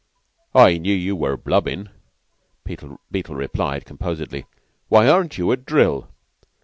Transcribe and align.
"I 0.55 0.79
knew 0.79 0.95
you 0.95 1.15
were 1.15 1.37
blubbin'," 1.37 1.89
Beetle 2.63 3.35
replied, 3.35 3.85
composedly. 3.85 4.47
"Why 4.87 5.07
aren't 5.07 5.37
you 5.37 5.51
at 5.51 5.63
drill?" 5.63 6.09